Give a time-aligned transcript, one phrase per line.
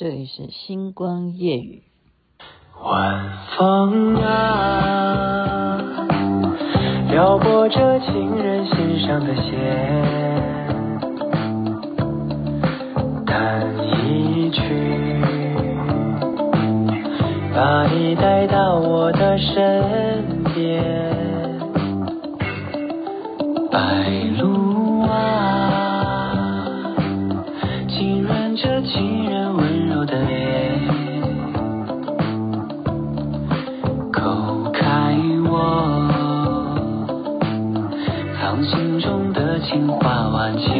[0.00, 1.82] 这里是星光夜雨。
[2.82, 5.76] 晚风啊，
[7.10, 9.52] 撩拨着情人心上的弦，
[13.26, 13.60] 弹
[14.08, 14.62] 一曲，
[17.54, 21.09] 把你带到我的身边，
[38.64, 40.70] 心中的情话万千。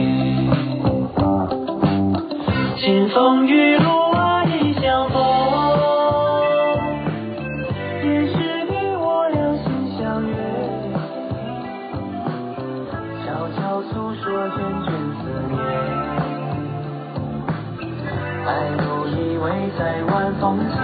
[2.76, 5.22] 金风玉露啊一相逢
[8.00, 8.34] 便是
[8.64, 9.64] 你我两心
[9.98, 10.34] 相悦
[13.24, 14.88] 悄悄诉说涓涓
[15.20, 15.60] 思念
[18.46, 19.44] 白露依偎
[19.78, 20.76] 在晚风间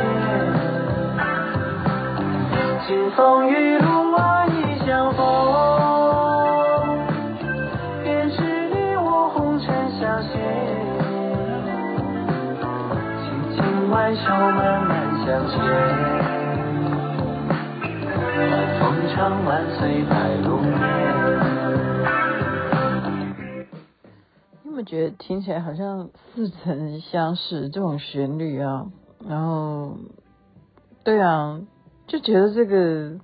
[2.87, 3.96] 金风玉露
[24.87, 28.87] 觉得听起来好像似曾相识这种旋律啊，
[29.29, 29.97] 然后
[31.03, 31.61] 对啊，
[32.07, 33.19] 就觉得这个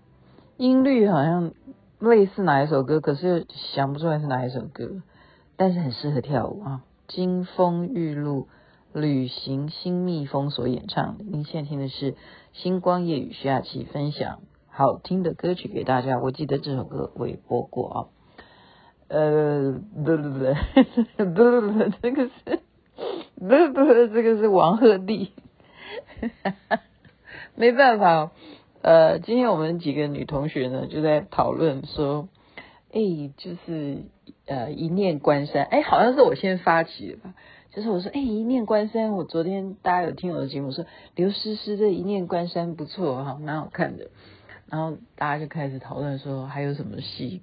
[0.57, 1.53] 音律好像
[2.01, 5.03] 类似哪一首歌，可是又想不出来是哪一首歌，
[5.57, 6.81] 但是很适合跳舞啊。
[7.07, 8.49] 金风玉露
[8.95, 12.15] 旅行新蜜蜂所演唱，您现在听的是
[12.53, 17.97] 星光夜雨徐雅琪分享好听的歌曲给大家，我记得这首歌我也播过啊。
[19.09, 22.61] 呃，不不不，不不不，这个是，
[23.39, 25.31] 不不不，这个是王鹤棣，
[27.57, 28.31] 没办法，
[28.83, 32.29] 呃，今天我们几个女同学呢就在讨论说，
[32.93, 33.01] 哎，
[33.39, 34.05] 就是
[34.47, 37.35] 呃一念关山，哎，好像是我先发起的吧，
[37.75, 40.85] 就是我说，哎，一念关山，我昨天大家有听我的节目说，
[41.17, 44.11] 刘诗诗的一念关山不错哈，蛮好看的，
[44.69, 47.43] 然后大家就开始讨论说还有什么戏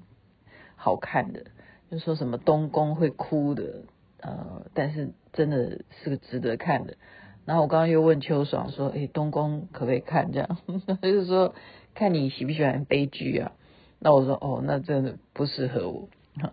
[0.76, 1.46] 好看的。
[1.90, 3.82] 就说什么东宫会哭的，
[4.22, 6.98] 呃，但是真的是个值得看的。
[7.46, 10.32] 然后我刚刚又问秋爽说，诶，东宫可不可以看？
[10.32, 11.56] 这样 他就说
[11.96, 13.54] 看你喜不喜欢悲剧啊？
[13.98, 16.10] 那我说哦，那真的不适合我。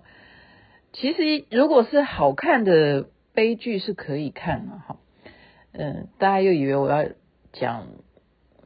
[0.95, 4.97] 其实如果是好看的悲剧是可以看的哈。
[5.71, 7.09] 嗯，大家又以为我要
[7.53, 7.87] 讲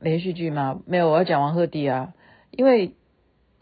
[0.00, 0.81] 连续剧吗？
[0.86, 2.14] 没有，我要讲王鹤棣啊，
[2.50, 2.94] 因为。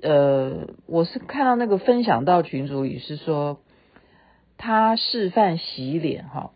[0.01, 3.59] 呃，我是看到那个分享到群组里是说，
[4.57, 6.53] 他示范洗脸哈，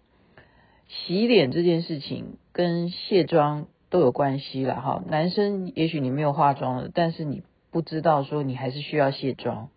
[0.86, 5.02] 洗脸这件事情跟卸妆都有关系了哈。
[5.08, 7.42] 男生也许你没有化妆了，但是你
[7.72, 9.70] 不知道说你还是需要卸妆，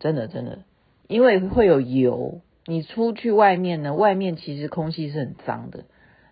[0.00, 0.64] 真的真的，
[1.06, 2.40] 因为会有油。
[2.66, 5.84] 你出去外面呢，外面其实空气是很脏的，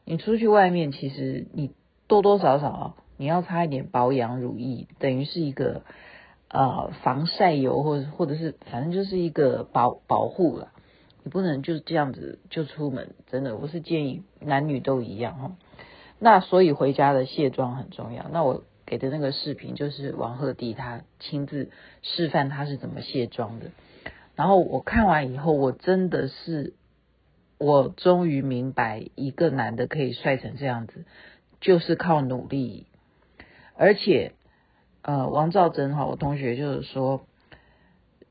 [0.05, 1.72] 你出去外面其实你
[2.06, 2.97] 多多少少。
[3.17, 5.83] 你要擦一点保养乳液，等于是一个
[6.49, 10.73] 呃防晒油，或者或者是反正就是一个保保护了。
[11.23, 15.56] 你不能就这样子就出门，真的，我是建议男女都一样哈。
[16.19, 18.27] 那所以回家的卸妆很重要。
[18.33, 21.71] 那我给的那个视频就是王鹤棣他亲自
[22.03, 23.67] 示范他是怎么卸妆的。
[24.37, 26.75] 然后我看完以后，我真的是
[27.59, 31.05] 我终于明白，一个男的可以帅成这样子，
[31.61, 32.87] 就是靠努力。
[33.77, 34.33] 而且，
[35.03, 37.27] 呃，王兆珍哈，我同学就是说，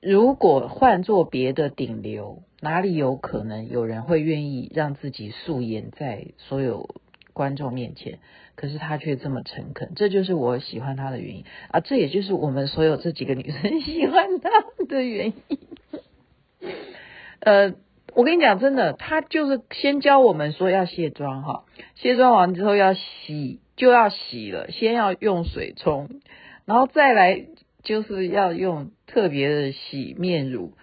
[0.02, 6.96] 如果换做别的顶流，哪里有可能有人会愿意让自己素颜在所有
[7.34, 8.20] 观众面前？
[8.56, 11.80] 可是他却这么诚恳，这就是我喜欢他的原因啊！
[11.80, 14.50] 这也就是我们所有这几个女生喜欢他
[14.86, 15.58] 的原因。
[17.40, 17.74] 呃，
[18.14, 21.64] 我跟你讲，真的，他就是先教我们说要卸妆哈，
[21.96, 23.60] 卸妆完之后要洗。
[23.76, 26.08] 就要洗了，先要用水冲，
[26.64, 27.48] 然后再来
[27.82, 30.74] 就是要用特别的洗面乳，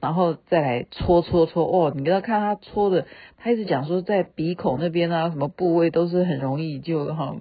[0.00, 1.64] 然后再来搓搓搓。
[1.64, 3.06] 哦，你给他看他搓的，
[3.38, 7.36] 他一直讲说在鼻孔那边啊，什么部位都是很容易就哈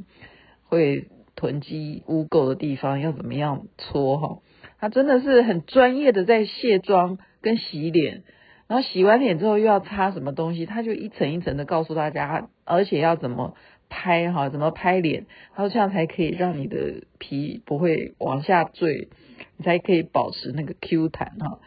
[0.67, 4.37] 会囤积污垢的地方，要怎么样搓哈？
[4.79, 8.23] 他真的是很专业的在卸妆跟洗脸，
[8.67, 13.55] 然后洗完脸之后又要擦什么东西，他就一层一层的告诉大家，而且要怎么。
[13.91, 15.25] 拍哈，怎么拍脸？
[15.55, 19.09] 然后这样才可以让你的皮不会往下坠，
[19.57, 21.57] 你才可以保持那个 Q 弹哈。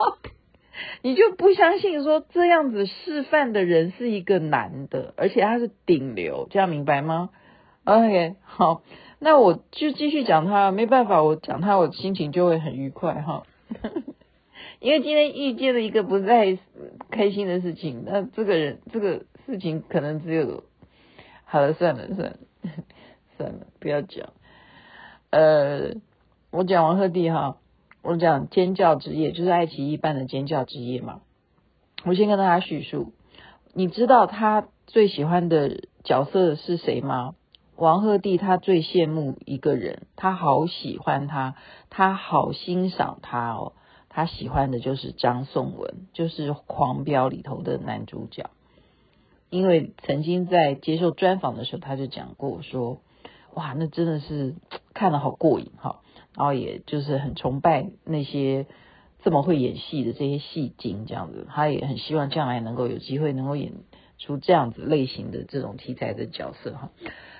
[1.02, 7.28] 你就不相信说这样子示范的人是一个男的，而且他是顶流，这样明白吗
[7.84, 8.80] ？OK，好，
[9.18, 13.42] 那我就继续讲他，没办法，我讲他，我心情就会很愉快哈。
[14.80, 16.58] 因为今天遇见了一个不太
[17.10, 20.64] 开心的事情，那这个人这个事情可能只有，
[21.44, 22.36] 好了，算了算了
[23.36, 24.30] 算了，不要讲。
[25.30, 25.94] 呃，
[26.50, 27.58] 我讲王鹤棣哈。
[28.02, 31.20] 我讲尖叫之夜，就是爱奇艺办的尖叫之夜嘛。
[32.06, 33.12] 我先跟大家叙述，
[33.74, 37.34] 你知道他最喜欢的角色是谁吗？
[37.76, 41.56] 王鹤棣他最羡慕一个人，他好喜欢他，
[41.90, 43.74] 他好欣赏他哦。
[44.10, 48.50] 他喜欢的就是张颂文，就是《狂飙》里头的男主角。
[49.48, 53.00] 因为曾经在接受专访的时候，他就讲过说
[53.54, 54.54] ：“哇，那真的是
[54.94, 56.02] 看了好过瘾哈。”
[56.36, 58.66] 然后也就是很崇拜那些
[59.22, 63.72] 这么会演戏的这些戏精，这样子，他也很希望将来能够有机会能够演
[64.18, 66.90] 出这样子类型的这种题材的角色哈。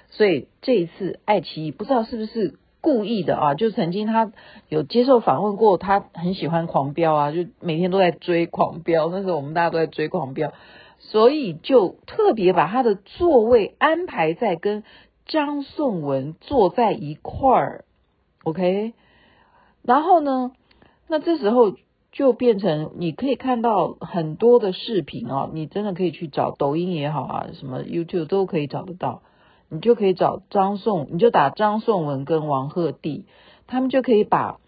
[0.09, 3.55] 所以这一次爱奇艺不知道是不是故意的啊？
[3.55, 4.33] 就曾经他
[4.69, 9.09] 有接受访问过，他很喜欢狂飙啊，就每天都在追狂飙。
[9.09, 10.53] 那时候我们大家都在追狂飙，
[10.99, 14.85] 所以就特别把他的座位安排在跟
[15.27, 17.85] 张颂文坐在一块儿。
[18.45, 18.95] OK，
[19.83, 20.53] 然后呢，
[21.07, 21.75] 那这时候
[22.11, 29.23] 就变成你可以看到很多的视频哦，你真的可以去找抖音也好啊，什么 YouTube 都可以找得到，
[29.71, 33.23] 你就可以找张颂，你就打张颂文跟王鹤棣，
[33.67, 34.59] 他们就可以把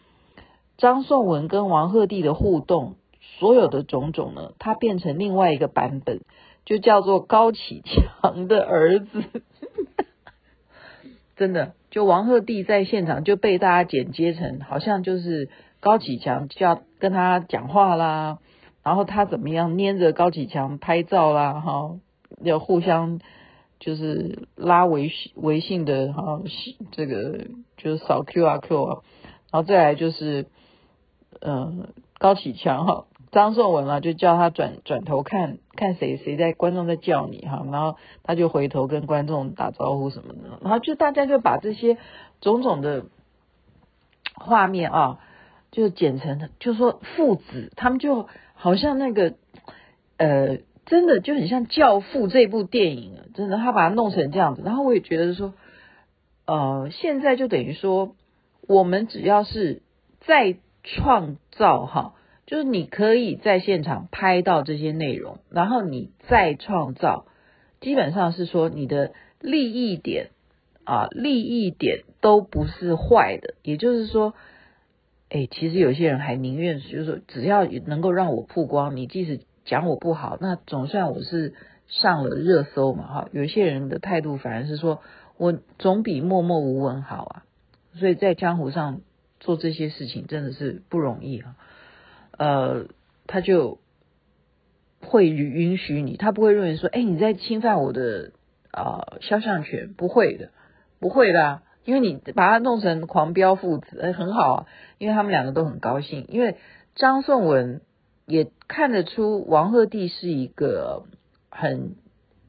[0.78, 2.94] 张颂文跟王鹤棣的互动，
[3.38, 6.20] 所有的种种呢，它变成另外一个版本，
[6.64, 9.24] 就叫做高启强的儿子。
[11.36, 15.50] 真的，就王鹤棣在现场就被大家剪接成好像就是
[15.80, 18.38] 高启强就要跟他讲话啦，
[18.84, 21.96] 然后他怎么样捏着高启强拍照啦，哈，
[22.40, 23.18] 要互相
[23.82, 26.40] 就是拉微信微信的哈，
[26.92, 27.46] 这个
[27.76, 29.02] 就是扫 QR Q 啊，
[29.50, 30.46] 然后再来就是
[31.40, 31.88] 嗯
[32.18, 33.06] 高启强哈。
[33.32, 41.96] 张颂文啊，就叫他转转头看看谁谁在观众在叫你哈，然后他就回头跟观众打招呼什么的，然后就大家就把这些
[42.42, 43.06] 种种的
[44.34, 45.18] 画面啊，
[45.70, 49.32] 就剪成就说父子，他们就好像那个
[50.18, 50.58] 呃，
[50.92, 55.54] 真的就很像《教父》这部电影啊，真的他把它弄成这样子，然后我也觉得说，
[56.44, 58.14] 呃，现在就等于说，
[58.68, 59.80] 我们只要是
[60.20, 62.14] 在创造哈。
[62.44, 67.24] 就是你可以在现场拍到这些内容，然后你再创造，
[67.80, 70.28] 基本上是说你的利益点
[70.84, 73.54] 啊，利益点都不是坏的。
[73.62, 74.34] 也就是说，
[75.30, 81.54] 哎，其实有些人还宁愿就是说，只要能够让我曝光，你即使讲我不好，那总算我是
[81.88, 83.28] 上了热搜嘛，哈。
[83.32, 85.00] 有些人的态度反而是说
[85.36, 87.42] 我总比默默无闻好啊。
[87.94, 89.02] 所以在江湖上
[89.38, 91.56] 做这些事情真的是不容易啊。
[92.38, 92.86] 呃，
[93.26, 93.78] 他就
[95.00, 98.32] 会允许你，他不会认为说，哎，你在侵犯我的
[98.70, 100.48] 啊、呃、肖像权，不会的，
[100.98, 104.66] 不会的、啊，因为你把他弄成狂飙父子，哎，很好啊，
[104.98, 106.56] 因为他们两个都很高兴，因为
[106.94, 107.82] 张颂文
[108.26, 111.04] 也看得出王鹤棣是一个
[111.50, 111.96] 很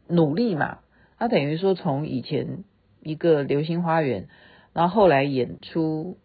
[0.07, 0.79] 努力嘛，
[1.17, 2.63] 他等于说从以前
[3.01, 4.27] 一个流星花园，
[4.73, 6.17] 然后后来演出。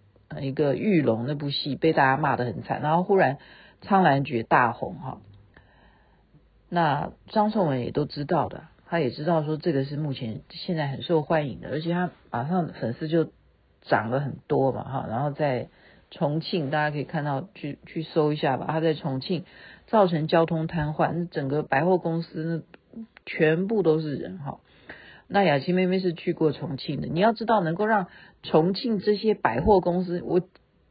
[0.43, 3.39] 一个玉龙那部戏被大家骂得很惨，然后忽然
[3.81, 5.23] 苍兰诀大红哈，
[6.69, 13.33] 那张颂文也都知道的，他也知道说这个是目前现在很受欢迎的，而且他马上粉丝就
[13.81, 15.71] 涨了很多嘛哈，然后在
[16.11, 19.45] 重庆大家可以看到去去搜一下吧，他在重庆
[19.87, 24.61] 造成交通瘫痪，整个百货公司那全部都是人哈。
[25.27, 28.07] 那雅琪妹妹是去过重庆的，你要知道，能够让
[28.43, 30.41] 重庆这些百货公司，我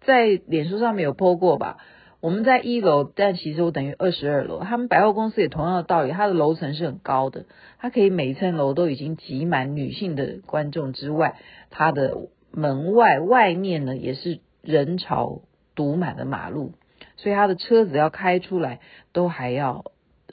[0.01, 1.77] 在脸书上面有 po 过吧？
[2.19, 4.59] 我们在一楼，但其实我等于二十二楼。
[4.59, 7.45] 他们百货公司也同样的道理，它的楼层是很高的，
[7.79, 11.35] 它可以每一层楼都已经挤满女性的观众之外，
[11.69, 12.17] 它的
[12.51, 15.43] 门外外面呢也是人潮
[15.75, 16.73] 堵满了马路，
[17.15, 18.81] 所以他的车子要开出来
[19.13, 19.85] 都还要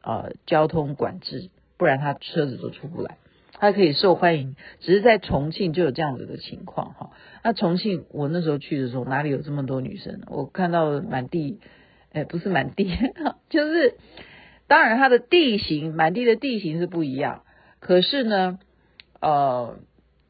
[0.03, 3.17] 呃交通管制，不然他车子都出不来。
[3.57, 7.11] 它可以受欢迎，只是在重庆就有这样子的情况哈。
[7.45, 10.23] 那重庆我那时候去的时候，哪里有这么多女生？
[10.26, 11.61] 我看到满地，
[12.12, 12.91] 哎，不是满地，
[13.49, 13.95] 就是
[14.67, 17.43] 当然它的地形，满地的地形是不一样。
[17.79, 18.59] 可是呢，
[19.21, 19.79] 呃，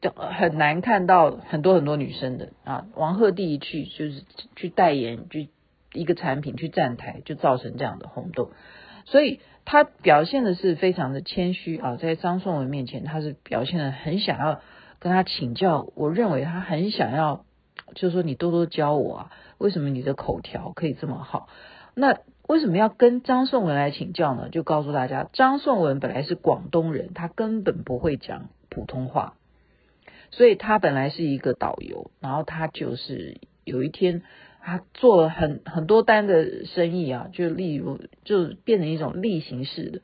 [0.09, 2.85] 很难看到很多很多女生的啊。
[2.95, 4.23] 王鹤棣去就是
[4.55, 5.49] 去代言，去
[5.93, 8.49] 一个产品去站台，就造成这样的轰动。
[9.05, 14.61] 所以他表现的是非常的谦虚啊，在张颂文面前，他是表现的很想要
[14.99, 15.91] 跟他请教。
[15.95, 17.45] 我认为他很想要，
[17.93, 21.47] 就是说你多多教我啊，为什么你的口条可以这么好？
[21.93, 24.49] 那为什么要跟张颂文来请教呢？
[24.49, 29.35] 就告诉大家，张颂文本来是广东人，他根本不会讲普通话。
[30.35, 34.21] 所以他本来是一个导游，然后他就是有一天，
[34.61, 40.01] 他做了很很多单的生意啊，就例如就变成一种例行式的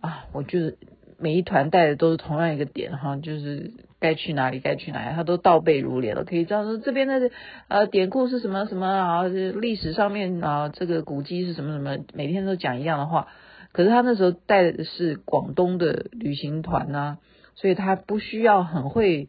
[0.00, 0.78] 啊，我就是
[1.16, 7.30] 每一团带的都是同样一个点哈，就是该去哪里该去哪里，他都倒背如流了，可以这样说这边的
[7.68, 13.28] 呃典故是什么什么啊，历史上面啊这个古迹是什么什么，每天都讲一样的话。
[13.70, 17.18] 可是他那时候带的是广东的旅行团呐、
[17.54, 19.28] 所以他不需要很会。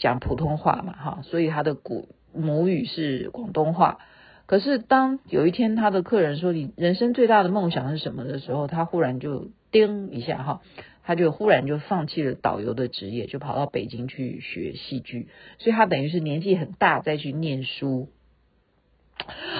[0.00, 3.98] 讲普通话嘛，哈，所以他的古母语是广东话。
[4.46, 10.60] 可是当有一天他的客人说，你人生最大的梦想是什么的时候，他忽然就叮一下哈，
[11.04, 15.28] 他就忽然就放弃了导游的职业，就跑到北京去学戏剧。
[15.58, 18.08] 所以他等于是年纪很大再去念书，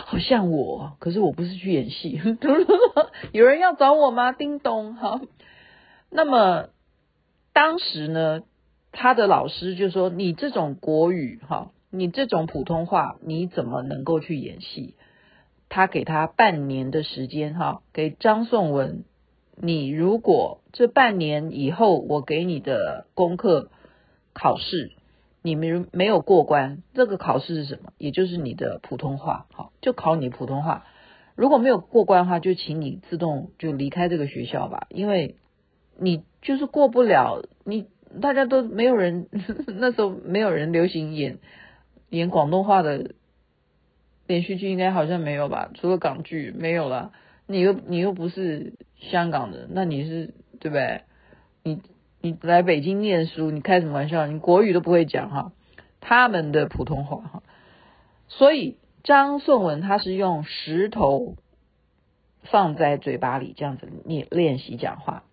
[0.06, 2.20] 好像我，可是我不是去演戏。
[3.30, 4.32] 有人要找我吗？
[4.32, 5.20] 叮咚，哈。
[6.10, 6.70] 那么
[7.52, 8.40] 当时呢？
[8.92, 14.94] 他的老师就说：“你这种国语哈，你这种普通话，你怎么能够去演戏？”
[15.72, 19.04] 他给他半年的时间哈，给张颂文，
[19.56, 23.70] 你如果这半年以后我给你的功课
[24.32, 24.90] 考试，
[25.42, 27.92] 你没没有过关，这个考试是什么？
[27.96, 30.84] 也就是你的普通话，好，就考你普通话。
[31.36, 35.36] 如果没有过关的话，就请你自动就离开这个学校吧，因为
[35.96, 37.86] 你就是过不了你。
[38.20, 39.28] 大家都没有人，
[39.78, 41.38] 那时候没有人流行演
[42.08, 43.14] 演广东话的
[44.26, 45.70] 连续剧，应该好像没有吧？
[45.74, 47.12] 除了港剧没有了。
[47.46, 51.02] 你又你又不是香港的，那你是对不对？
[51.64, 51.82] 你
[52.20, 54.26] 你来北京念书，你开什么玩笑？
[54.28, 55.52] 你国语都不会讲哈，
[56.00, 57.42] 他们的普通话哈。
[58.28, 61.34] 所以张颂文他是用石头
[62.44, 65.24] 放在嘴巴里这样子练练习讲话。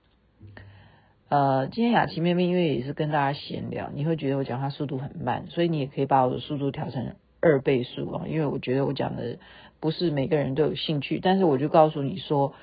[1.30, 9.38] 呃，今天雅琪妹妹因为也是跟大家闲聊，你会觉得我讲话速度很慢，所以你也可以把我的速度调成二倍速啊，因为我觉得我讲的
[9.82, 12.54] 不是每个人都有兴趣，但是我就告诉你说，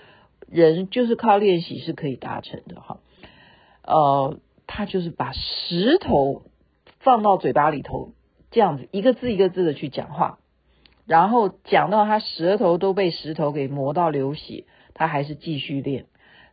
[0.49, 3.00] 人就是靠练习是可以达成的哈。
[3.83, 6.44] 呃，他就是把石头
[7.00, 8.12] 放到嘴巴里头，
[8.50, 10.38] 这样子一个字一个字的去讲话，
[11.04, 16.06] 然后讲到他舌头都被石头给磨到流血，他还是继续练，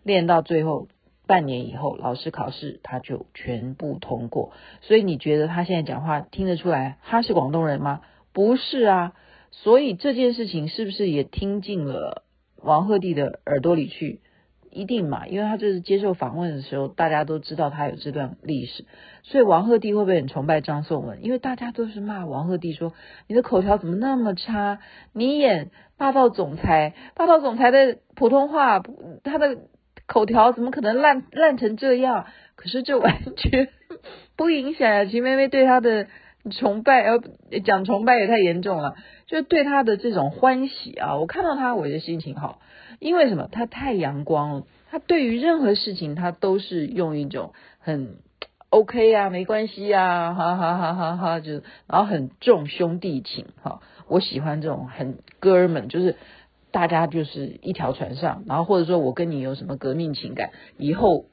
[0.04, 0.90] 练到最后。
[1.32, 4.52] 半年以后，老师考试他就全部通过。
[4.82, 8.02] 所以你觉得他现在讲话听得出来他是广东人吗？
[8.34, 9.14] 不是啊。
[9.52, 12.24] 所以这件事情是不是也听进了
[12.62, 14.20] 王鹤棣的耳朵里去？
[14.70, 18.86] 一定嘛，因为他这是接受访问的时候，大家都知道他有这段历史。
[19.24, 21.24] 所以王鹤棣会不会很崇拜张颂文？
[21.24, 22.94] 因为大家都是骂王鹤棣说，
[23.28, 24.80] 你的口条怎么那么差？
[25.14, 28.84] 你演霸道总裁，霸道总裁的普通话，
[29.24, 29.58] 他的。
[30.12, 32.26] 口条怎么可能烂烂成这样？
[32.58, 33.70] 可是这完全
[34.36, 35.06] 不影响啊。
[35.06, 36.08] 秦妹妹对他的
[36.50, 37.22] 崇拜，呃，
[37.64, 41.16] 讲崇拜也太严重了，就对他的这种欢喜啊！
[41.16, 42.60] 我看到他，我就心情好，
[43.00, 43.48] 因为什么？
[43.50, 48.18] 他太阳光了，他对于任何事情，他都是用一种很
[48.70, 51.54] OK 啊，没关系啊，哈哈哈哈哈，就
[51.88, 56.18] 然后很重兄弟情哈，我喜欢这种很哥们，就是。
[56.72, 61.26] 大家就是一条船上，然后或者说我跟你有什么革命情感，以后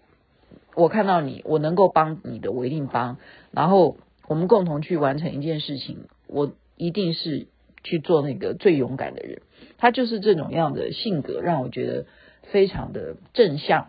[0.75, 3.17] 我看到你，我能够帮你的，我一定帮。
[3.53, 7.47] 然后我们共同去完成一件事情，我一定是
[7.83, 9.43] 去做那个最勇敢的人。
[9.79, 12.07] 他就是这种样的性格，让我觉得
[12.51, 13.89] 非常的正向。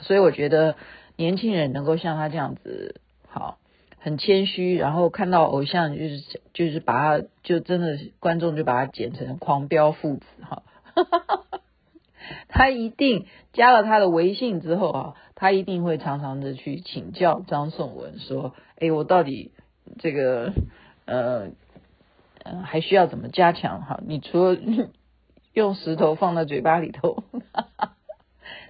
[0.00, 0.76] 所以我觉得
[1.16, 3.58] 年轻人能够像他这样子，好，
[4.00, 10.62] 很谦虚，然后看到偶像就是就是把他就真的观众就把他剪成狂飙父子哈，
[12.48, 19.50] 他一定加了他的微信之后啊，他一定会常常的去请教张颂文说，哎，我到底
[19.98, 20.52] 这个
[21.04, 21.48] 呃
[22.44, 24.00] 呃还需要怎么加强哈？
[24.06, 24.58] 你除了
[25.54, 27.92] 用石头放在嘴巴里头，哈哈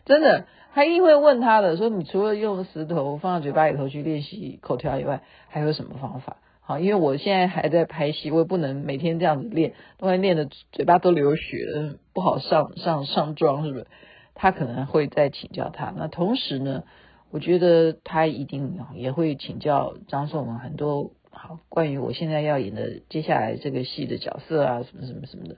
[0.08, 0.46] 真的。
[0.74, 6.36] 他一定会问他的，说你除了用石头放到嘴巴里头去练习口条以外，还有什么方法？
[6.60, 13.86] 好，因为我现在还在拍戏，我也不能每天这样子练，都会练的嘴巴都流血了，不好上上上妆，是不是？
[14.34, 15.92] 他可能会再请教他。
[15.96, 16.84] 那同时呢，
[17.32, 25.56] 我觉得他一定也会请教张颂文很多好关于我现在要演的接下来这个戏的角色啊，什么什么什么的。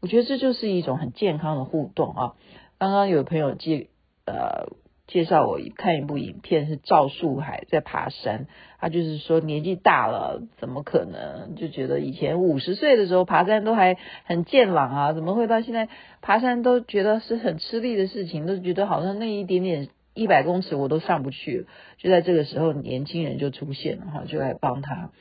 [0.00, 2.34] 我觉得这就是一种很健康的互动啊。
[2.78, 3.88] 刚刚有朋友介
[4.24, 4.68] 呃
[5.06, 8.46] 介绍我看一部影片，是赵树海在爬山，
[8.78, 15.88] 他就是说年纪大了怎么可能就觉得以前五十岁的时候爬山都还很健朗啊，怎么会到现在
[16.20, 19.88] 爬山都觉得是很吃力的事情，都觉得好像那一点点。
[20.14, 21.68] 一百公尺我都上不去，
[21.98, 25.12] 就在这个时候，年轻人就出现了哈，就来帮他，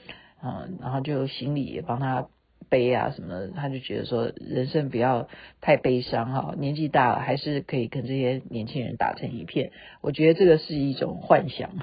[0.41, 2.29] 嗯，然后就行李也帮他
[2.69, 5.27] 悲啊什么，他就觉得说人生不要
[5.61, 9.71] 太悲伤哈，年纪大了还是可以跟这些年轻人打成一片。
[10.01, 11.71] 我觉得这个是一种幻想，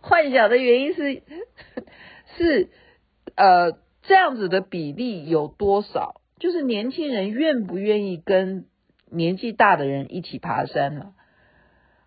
[0.00, 1.22] 幻想的原因是
[2.36, 2.68] 是
[3.34, 6.20] 呃这样子的比例有多少？
[6.38, 8.66] 就是年轻人愿不愿意跟？
[9.14, 11.12] 年纪大的人一起爬山呢，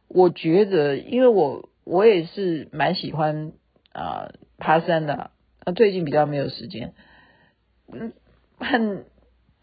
[0.08, 3.52] 我觉得，因为我我也是蛮喜欢
[3.94, 5.30] 啊、呃、爬山的，
[5.72, 6.94] 最近比较没有时间，
[7.92, 8.14] 嗯，
[8.60, 9.06] 很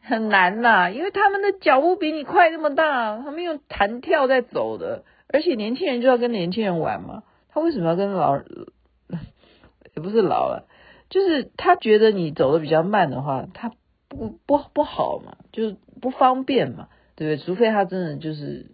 [0.00, 8.36] 很难呐，因为他们的脚步比你快那么大，他们用弹跳在走的，而且年轻人就要跟年轻人玩嘛，他为什么要跟老
[9.94, 10.66] 也不是老了，
[11.10, 13.72] 就是他觉得你走的比较慢的话，他
[14.08, 16.88] 不不不好嘛，就是不方便嘛。
[17.14, 17.44] 对不对？
[17.44, 18.70] 除非他真的就是，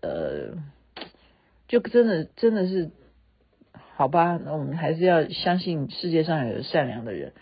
[0.00, 0.54] 呃，
[1.66, 2.92] 就真的真的是，
[3.96, 7.32] 好吧，那我们还是要相信世界上有善良的人，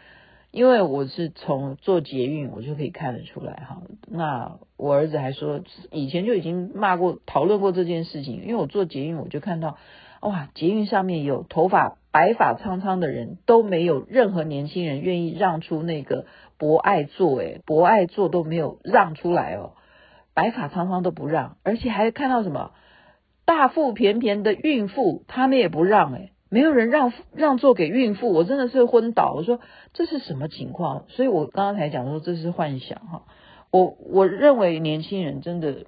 [0.50, 3.82] 因为我是从坐捷运我就可以看得出来哈。
[4.06, 9.78] 那我儿子还说，以前就已经骂过、讨论过这件事情，因为我坐捷运我就看到，
[10.20, 16.26] 哇，捷运上面有头发白发苍苍的人，都没有任何年轻人愿意让出那个
[16.58, 19.72] 博爱座，诶，博爱座都没有让出来哦。
[20.34, 22.72] 白发苍苍都不让，而且还看到什么
[23.46, 29.32] 大腹便便的孕妇，他们也不让诶，没有人让让座给孕妇，我真的是昏倒。
[29.32, 29.58] 我说
[29.94, 31.06] 这是什么情况？
[31.08, 33.22] 所以我刚刚才讲说这是幻想哈。
[33.70, 35.86] 我我认为年轻人真的，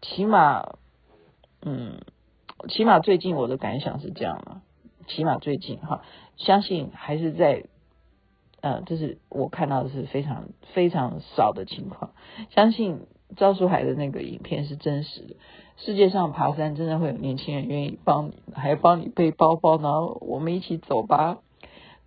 [0.00, 0.76] 起码，
[1.60, 2.00] 嗯，
[2.70, 4.62] 起码最近我的感想是这样嘛，
[5.06, 6.02] 起码最近哈，
[6.36, 7.64] 相信还是在。
[8.62, 12.12] 呃，这是我看到的是非常非常少的情况。
[12.50, 15.34] 相信赵树海的那个影片是真实的。
[15.76, 21.38] 世界上爬山真的会有年轻人愿意帮你，还帮你背包包，然后我们一起走吧。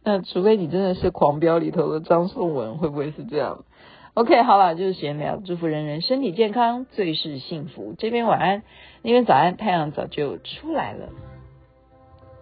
[0.03, 3.65] 那除非你真的是狂飙里头的张颂文，会不会是这样
[4.13, 7.95] ？OK，好了，就是闲聊，祝福人人身体健康，最是幸福。
[7.97, 8.63] 这边晚安，
[9.01, 11.09] 那边早安，太阳早就出来了。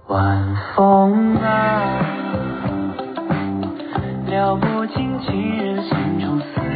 [0.07, 2.19] 晚风啊。
[4.27, 6.72] 撩不尽情人心中思